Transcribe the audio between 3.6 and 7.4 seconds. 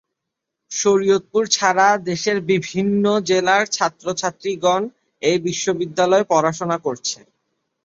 ছাত্র-ছাত্রী গণ এই বিশ্ববিদ্যালয়ে পড়াশোনা করছে।